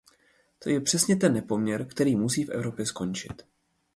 To 0.59 0.69
je 0.69 0.81
přesně 0.81 1.15
ten 1.15 1.33
nepoměr, 1.33 1.85
který 1.87 2.15
musí 2.15 2.43
v 2.43 2.49
Evropě 2.51 2.85
skončit. 2.85 3.43